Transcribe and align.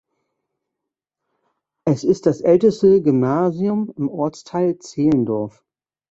Es 1.85 2.03
ist 2.03 2.25
das 2.25 2.41
älteste 2.41 3.03
Gymnasium 3.03 3.93
im 3.97 4.09
Ortsteil 4.09 4.79
Zehlendorf. 4.79 5.63